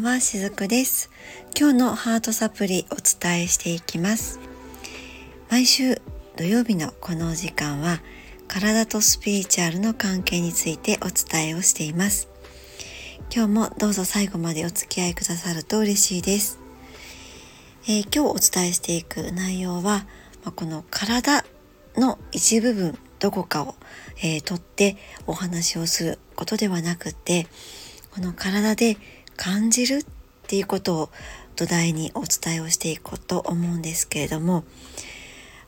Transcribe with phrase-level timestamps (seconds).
[0.00, 1.10] んはしずくです。
[1.54, 4.40] 今日のハートサプリお伝えしていきます。
[5.50, 6.00] 毎週
[6.36, 8.00] 土曜日のこの時間は
[8.48, 12.30] 体とスピリチュアルの関係についてお伝えをしています。
[13.30, 16.58] 今日もどうぞ最後までお付き合いくださると嬉しいです、
[17.84, 20.04] えー、今日お伝えしていく内容は、ま
[20.46, 21.44] あ、この体
[21.96, 23.76] の一部分どこかを、
[24.16, 24.96] えー、取って
[25.28, 27.46] お話をすることではなくて
[28.10, 28.96] この体で
[29.40, 30.04] 感じるっ
[30.48, 31.10] ていうことを
[31.56, 34.64] 土台にお伝えをしていこうと思うんですけれども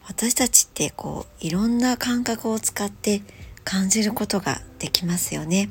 [0.07, 3.23] 私たちってこういろんな感覚を使って
[3.65, 5.71] 感じることができますよね。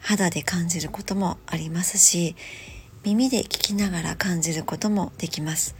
[0.00, 2.36] 肌で感じることもありますし
[3.02, 5.76] 耳で聞きながら感じることもできます。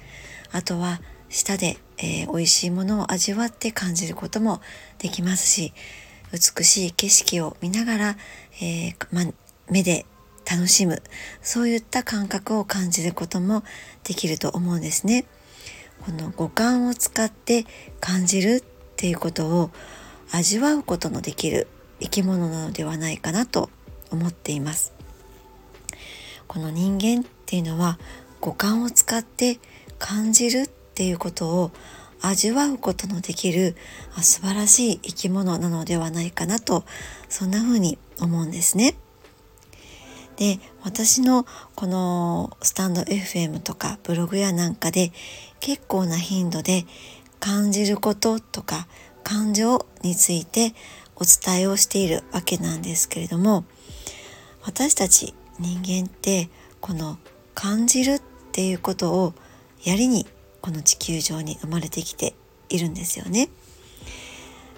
[0.53, 4.63] あとは舌で、えー、美味しいものを味わって感じることも
[4.99, 5.75] できますし
[6.33, 8.17] 美しい景色を見ながら、
[8.63, 9.31] えー、ま、
[9.69, 10.07] 目で
[10.51, 11.01] 楽しむ
[11.43, 13.63] そういった感覚を感じることも
[14.03, 15.25] できると思うんですね。
[16.05, 17.67] この五感を使って
[18.01, 18.63] 感じるっ
[18.97, 19.71] ていうことを
[20.33, 21.69] 味わうことのできる
[22.01, 23.71] 生き物なのではないかなと
[24.11, 24.93] 思っています。
[26.49, 28.01] この人間っていうのは
[28.41, 29.61] 五感を使って
[30.01, 31.71] 感じるっていうことを
[32.23, 33.77] 味わうことのできる
[34.21, 36.85] 素晴らしい生き物なのではないかなと
[37.29, 38.97] そんな風に思うんですね。
[40.41, 45.13] で私のこのスタンド FM とかブログやなんかで
[45.61, 46.87] 結構な頻度で
[47.41, 48.89] 感じることとか
[49.23, 50.73] 感情について
[51.17, 53.67] お伝えをしているわけなんですけれども
[54.63, 56.49] 私たち人間って
[56.81, 57.19] この
[57.55, 59.35] 感じるっていうことを
[59.85, 60.27] やりに
[60.63, 62.35] この地球上に生まれてきて
[62.71, 63.51] いるんですよね。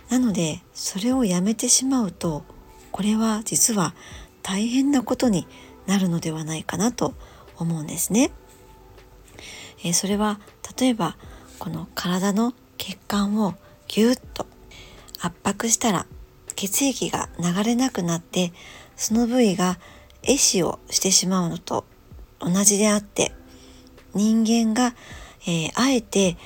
[0.09, 2.43] なのでそれをやめてしまうと
[2.91, 3.95] これは実は
[4.43, 5.47] 大変なことに
[5.87, 7.15] なるのではないかなと
[7.56, 8.31] 思うんですね。
[9.84, 10.41] えー、それは
[10.78, 11.16] 例えば
[11.59, 13.55] この体の血管を
[13.89, 14.47] ぎゅっと
[15.21, 16.06] 圧迫したら
[16.56, 18.53] 血液が流れなくなって
[18.97, 19.78] その部位が
[20.22, 21.84] 壊死をしてしまうのと
[22.41, 23.33] 同じであって
[24.15, 24.95] 人間が、
[25.47, 26.37] えー、あえて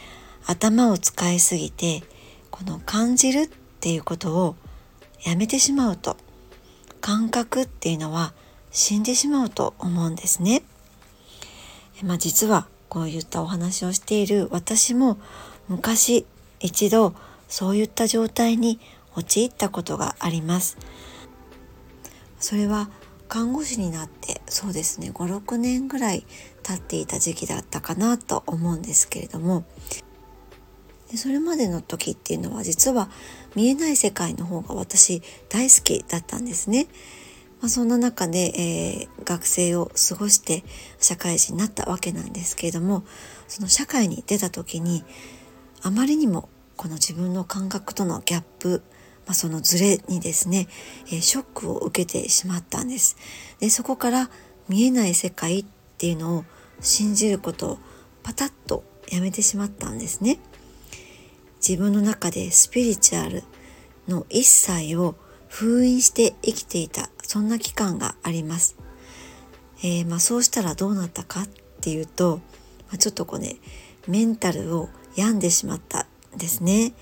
[0.47, 2.03] 頭を使いすぎて
[2.51, 3.49] この感じるっ
[3.81, 4.57] ていうことを
[5.25, 6.17] やめてしまうと
[7.07, 8.33] 感覚っていうのは
[8.73, 10.65] 死んでしまうと思うんですね。
[12.03, 15.17] まあ、実はこういったお話をしている私も
[15.69, 16.27] 昔
[16.59, 17.15] 一度
[17.47, 18.81] そういった状態に
[19.15, 20.79] 陥ったことがあります。
[22.41, 22.91] それは
[23.29, 26.27] 看護師になってそうですね56年ぐらい
[26.65, 29.65] 経っていた時期だったかなと思うんですけれども
[31.15, 33.11] それまでの時っていうのは実は
[33.57, 36.87] 見えない世界の方が私大好きだったんですね。
[37.61, 40.63] まあ、そんな中で、えー、学生を過ごして
[41.01, 43.03] 社会人になったわけなんですけれども
[43.49, 45.05] その社会に出た時に
[45.83, 48.83] あまりにもこの自分の感覚とのギャップ、
[49.25, 50.69] まあ、そのズレにですね、
[51.07, 53.17] えー、ショックを受けてしまったんです。
[53.59, 54.31] でそこから
[54.69, 55.65] 見えない世界っ
[55.97, 56.45] ていうのを
[56.81, 57.79] 信じることを
[58.23, 60.39] パタッとやめてしまったんですね。
[61.69, 63.43] 自分の中でスピリチュアル
[64.07, 65.17] の一切を
[65.49, 68.77] 封印して生きていたそんな期間があります。
[69.81, 71.49] えー、まあ、そうしたらどうなったかっ
[71.81, 72.41] ていうと、
[72.89, 73.57] まあ、ちょっとこうね
[74.07, 76.07] メンタルを病んでしまった
[76.37, 76.93] んですね。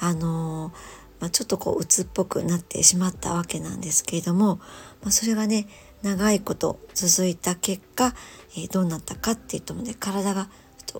[0.00, 0.72] あのー、
[1.20, 4.56] まあ、ちょっとこう鬱っぽくなってしまったわけなんですけれども、
[5.02, 5.68] まあ、それがね
[6.02, 8.14] 長いこと続いた結果、
[8.56, 10.48] えー、どうなったかっていうともね体が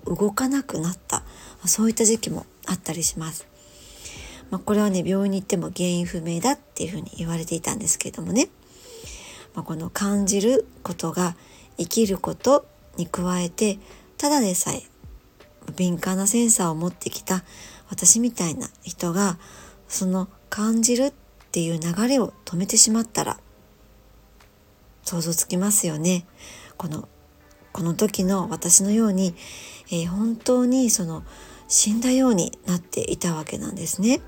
[0.05, 1.23] 動かなくなった、
[1.65, 3.47] そういった時期もあったりします。
[4.53, 8.49] まあ、これはね病院に行っても原因不明だっていうふうに言われていたんですけれどもね、
[9.55, 11.35] まあ、この感じることが
[11.79, 13.79] 生きることに加えて
[14.17, 14.83] ただでさえ
[15.75, 17.43] 敏感なセンサーを持ってきた
[17.89, 19.39] 私みたいな人が
[19.87, 21.13] その感じるっ
[21.51, 23.39] ていう流れを止めてしまったら
[25.03, 26.25] 想像つきますよね。
[26.77, 27.09] この
[27.73, 29.35] この時の私のように、
[29.91, 31.23] えー、本当にその
[31.67, 34.21] 死んだようになっていたわけなんですね。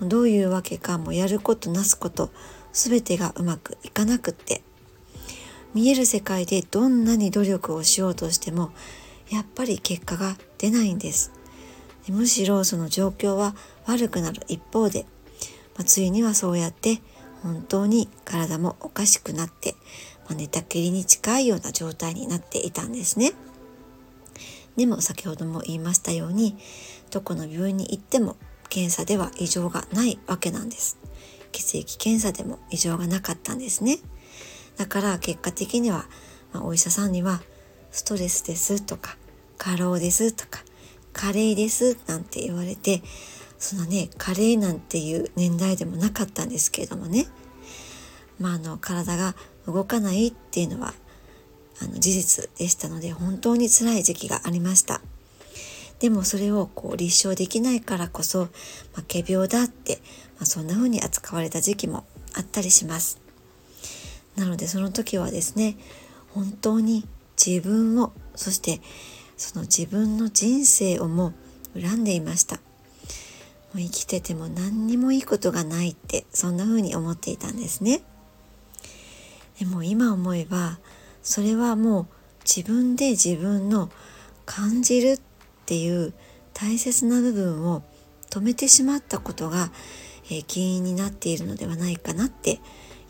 [0.00, 2.30] どういうわけかもやることなすこと
[2.72, 4.62] 全てがうまくいかなくって
[5.74, 8.72] 見える世界でどんなに努力をしようとしても
[9.30, 11.30] やっぱり結果が出ないんです
[12.08, 13.54] むしろその状況は
[13.86, 15.06] 悪くなる一方で、
[15.76, 17.00] まあ、ついにはそうやって
[17.42, 19.74] 本当に体もおかしくなって、
[20.28, 23.32] ま、寝たきりに近いような状態になっていたんですね。
[24.76, 26.56] でも先ほども言いましたように
[27.10, 28.36] どこの病院に行っても
[28.70, 30.98] 検査では異常がないわけなんです。
[31.52, 33.98] 血液検査でも異常がなかったんですね。
[34.78, 36.06] だから結果的には
[36.52, 37.40] まあ、お医者さんには
[37.90, 39.16] ストレスですとか
[39.58, 40.62] 過労ですとか
[41.12, 43.02] 加齢ですなんて言われて
[43.58, 47.26] そのね加齢なんていう年代でもなかったんですけれどもね、
[48.38, 49.34] まあ、あの体が
[49.66, 50.94] 動かないっていうのは
[51.80, 55.00] あの事実でしたので本当に辛い時期がありました。
[55.98, 58.48] でもそれをこう立証できないからこそ、ま
[58.98, 59.98] あ、仮病だって、
[60.36, 62.04] まあ、そんな風に扱われた時期も
[62.34, 63.20] あったりします。
[64.36, 65.76] なのでその時はですね
[66.30, 67.06] 本当に
[67.44, 68.80] 自分をそして
[69.36, 71.32] その自分の人生をも
[71.80, 72.56] 恨んでいました。
[72.56, 72.60] も
[73.76, 78.02] う生きてても何にもいいことがないってそんな風に思っていたんですね。
[79.62, 80.80] でも今思えば
[81.22, 82.06] それはもう
[82.44, 83.90] 自分で自分の
[84.44, 85.20] 感じるっ
[85.66, 86.12] ていう
[86.52, 87.84] 大切な部分を
[88.28, 89.70] 止めてしまったことが、
[90.32, 92.58] え、原因になっているのではないかなって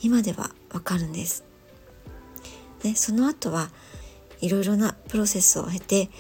[0.03, 1.43] 今ではわかるんです。
[2.83, 3.71] でその後は
[4.43, 6.11] いろいろなプロセスを経て、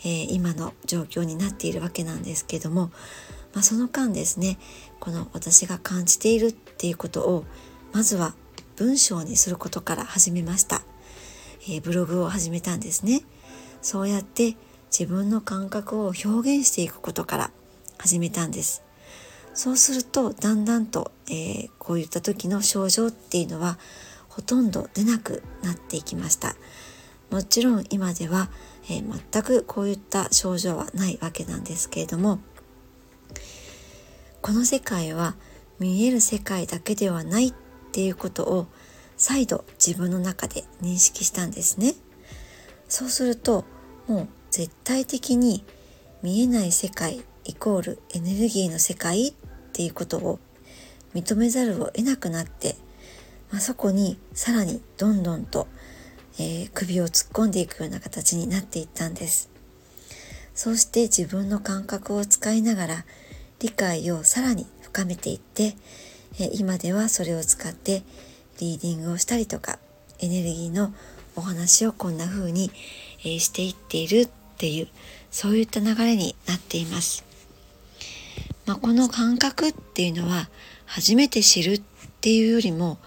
[0.00, 2.90] えー、今の状況になっているわけなんですけども、
[3.54, 4.58] まあ、その間ですね
[5.00, 7.46] この私が感じているっていうことを
[7.94, 8.34] まずは
[8.78, 10.82] 文章にすることから始めました、
[11.62, 13.22] えー、ブログを始めたんですね。
[13.82, 14.56] そうやって
[14.96, 17.50] 自分の感覚を表現していくことから
[17.98, 18.84] 始めたんです。
[19.52, 23.78] そうするとだんだんと、えー、こういった時の症状っていうのは
[24.28, 26.54] ほとんど出なくなっていきました。
[27.32, 28.48] もちろん今では、
[28.84, 32.38] えー、全くこういった症状はないわけなんですけれども
[34.40, 35.34] この世界は
[35.78, 37.54] 見える世界だけではないっ
[37.88, 38.66] っていうことを
[39.16, 41.94] 再度自分の中で認識したんですね。
[42.88, 43.64] そうすると
[44.06, 45.64] もう絶対的に
[46.22, 49.32] 見えない世界イコールエネルギーの世界っ
[49.72, 50.38] ていうことを
[51.14, 52.76] 認めざるを得なくなって、
[53.50, 55.66] まあ、そこにさらにどんどんと、
[56.38, 59.50] えー、首を突っ込んでいくような形になっていったんです。
[60.54, 63.04] そうして自分の感覚を使いながら
[63.60, 65.76] 理解をさらに深めていって、
[66.38, 68.02] え、今ではそれを使って
[68.60, 69.78] リーディングをしたりとか
[70.20, 70.92] エネルギーの
[71.36, 72.70] お話をこんな風に、
[73.24, 74.88] え、していっているっていう
[75.30, 77.24] そういった流れになっています。
[78.66, 80.50] まあ、この感覚っていうのは
[80.84, 81.82] 初めて知るっ
[82.20, 82.98] ていうよりも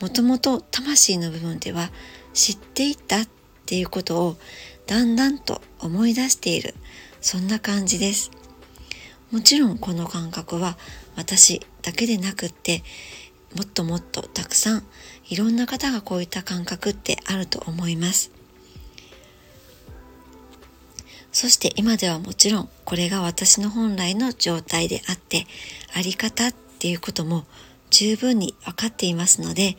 [0.00, 1.90] もともと魂の部分では
[2.32, 3.28] 知っていたっ
[3.66, 4.36] ていうことを
[4.86, 6.74] だんだんと思い出している
[7.20, 8.30] そんな感じです。
[9.30, 10.76] もちろんこの感覚は
[11.16, 12.82] 私だけでなくって
[13.54, 14.82] もっともっとたくさん
[15.28, 18.30] いろんな方がこういった感覚ってあると思います。
[21.32, 25.46] そして今ではもちろんこれが私の本来の状態であって
[25.94, 27.46] あり方っていうことも
[27.88, 29.78] 十分に分かっていますので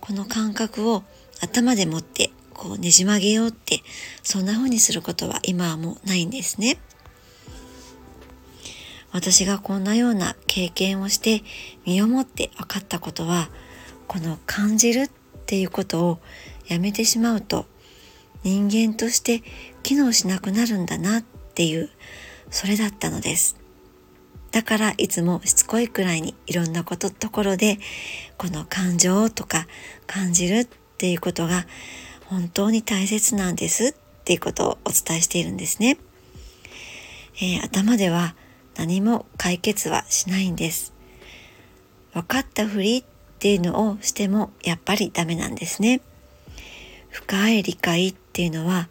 [0.00, 1.04] この感覚を
[1.40, 3.82] 頭でもってこうねじ曲げようって
[4.24, 6.78] そんな風にすることは今はもうないんですね。
[9.12, 11.42] 私がこんなような経験をして
[11.84, 13.48] 身をもって分かったことは
[14.06, 15.10] この感じるっ
[15.46, 16.18] ていうことを
[16.68, 17.66] やめてしまうと
[18.42, 19.42] 人間として
[19.82, 21.90] 機能しなくなるんだなっていう
[22.50, 23.56] それだったのです。
[24.50, 27.78] だからいつもしつこいくらいにいろんなことところで
[28.36, 29.68] この感情とか
[30.08, 30.68] 感じるっ
[30.98, 31.66] ていうことが
[32.26, 35.98] 本当に大切なんですっていうことをお伝えしているんですね、
[37.36, 38.34] えー、頭では
[38.80, 40.94] 何も解決はしないんです
[42.14, 43.04] 分かったふりっ
[43.38, 46.00] ていうのをしてもやっぱりダメなんですね
[47.10, 48.88] 深い理解っていうのは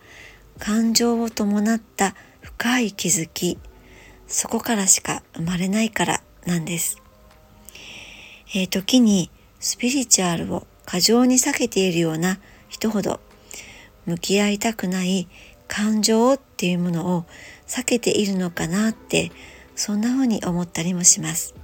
[0.59, 3.57] 感情を伴った深い気づき
[4.27, 7.01] そこからしか生まれないからなんです。
[8.53, 13.19] えー、時にスピリチュアルを過剰に避けているような人ほど
[14.05, 15.27] 向き合いたくない
[15.67, 17.25] 感情っていうものを
[17.67, 19.31] 避けているのかなって
[19.79, 21.55] そんな風に思ったりもします。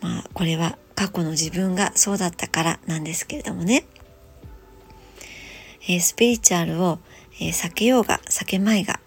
[0.00, 3.84] まあこれは過去の自分がそうだったからなんですけれどもね。
[5.82, 6.98] えー、スピリチュアルを、
[7.34, 8.98] えー、避けようが避けまいが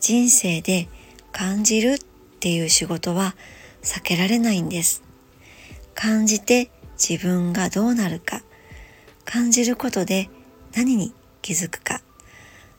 [0.00, 0.88] 人生で
[1.30, 1.98] 感じるっ
[2.40, 3.36] ていう仕事は
[3.82, 5.04] 避けられないんです。
[5.94, 8.42] 感じて自分がどうなるか
[9.24, 10.28] 感じることで
[10.74, 12.00] 何に気づくか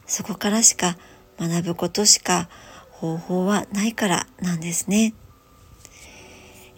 [0.05, 0.97] そこからしか
[1.39, 2.49] 学ぶことしか
[2.99, 5.13] 方法はないからなんですね。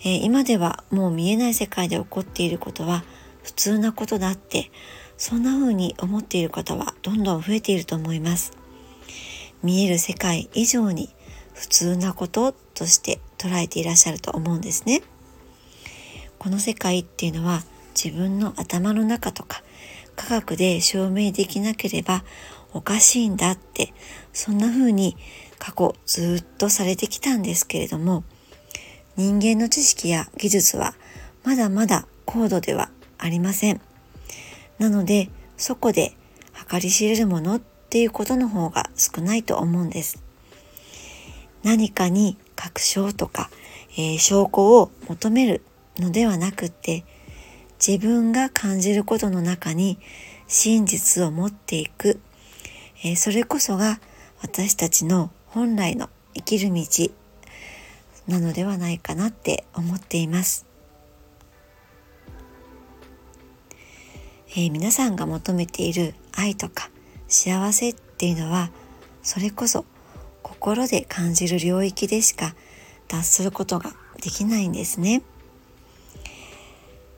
[0.02, 3.04] えー、今ではもう見えない世界で起こっていることは
[3.44, 4.72] 普通なことだって
[5.18, 8.54] そんな風に思っている方はどんどん増えていると思います。
[9.64, 11.10] 見える世界以上に
[11.54, 15.02] 普通なこととして捉えていらっしゃると思うんですね。
[16.38, 17.64] この世界っていうのは
[18.02, 19.62] 自分の頭の中とか
[20.30, 22.24] 学で証明できなければ
[22.74, 23.94] おかしいんだって
[24.32, 25.18] そんな風に
[25.58, 28.24] 過去ずっとされてきたんですけれども
[29.18, 30.94] 人間の知識や技術は
[31.44, 33.82] まだまだ高度ではありません。
[34.78, 36.14] なのでそこで
[36.70, 40.24] 計り知れるものっていうことの方が少ないと思うんです。
[41.64, 43.50] 何かに確証とか、
[43.98, 45.64] えー、証拠を求める
[45.98, 47.04] のではなくって
[47.86, 50.00] 自分が感じることの中に
[50.48, 52.20] 真実を持っていく、
[53.04, 54.00] えー、それこそが
[54.42, 56.84] 私たちの本来の生きる道
[58.28, 60.66] なのではないかなって思っています。
[64.52, 66.90] えー、皆さんが求めている愛とか
[67.28, 68.72] 幸せっていうのは
[69.22, 69.86] それこそ
[70.42, 72.56] 心で感じる領域でしか
[73.08, 75.22] 達することができないんですね。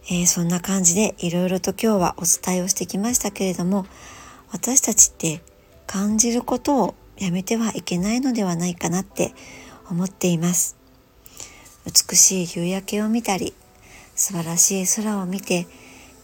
[0.10, 3.86] えー、そんな感じでいろいろと今日はお伝えをしてきましたけれども
[4.52, 5.42] 私たちって
[5.86, 9.34] 感じることをやめてはいけないのではないかなって
[9.90, 10.78] 思っています。
[11.86, 13.54] 美しい夕焼けを見たり
[14.16, 15.68] 素晴らしい空を見て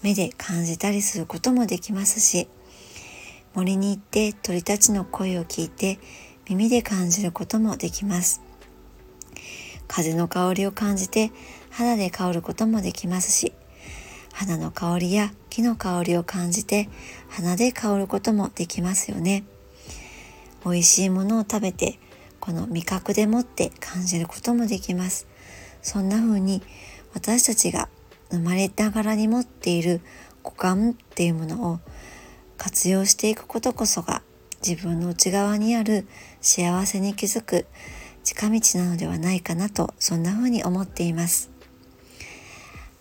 [0.04, 2.48] 目で感じたりすることもできますし
[3.56, 6.00] 森に行って鳥たちの声を聞いて
[6.48, 8.42] 耳で感じることもできます。
[9.88, 11.32] 風の香りを感じて
[11.70, 13.54] 肌で香ることもできますし
[14.38, 16.90] 花の香りや木の香りを感じて
[17.28, 19.46] 鼻で香ることもできますよね。
[20.64, 21.98] 美味しいものを食べて
[22.40, 25.26] この味覚でもって感じることもできます。
[25.82, 26.62] そんな風に
[27.16, 27.90] 私たちが
[28.30, 30.02] 生まれながらに持っている
[30.44, 31.80] 五感っていうものを
[32.60, 34.22] 活用していくことこそが
[34.64, 36.06] 自分の内側にある
[36.42, 37.66] 幸せに気づく
[38.24, 41.50] 近道なのではないかなとそんな風に思っています。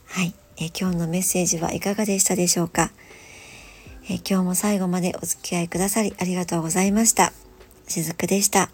[0.06, 0.34] はい。
[0.58, 2.90] え今日のメッセージはいかがでしたでしょうか？
[4.08, 7.32] え今日も最後までお付き合いくださりありがとうございました
[7.88, 8.70] しずくでした。